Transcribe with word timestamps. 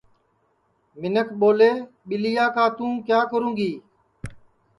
منکھ 0.99 1.31
ٻولے 1.39 1.71
ٻیلیا 2.07 2.45
کا 2.55 2.65
توں 2.77 2.93
کیا 3.07 3.19
کرو 3.31 3.49
گی 3.57 3.71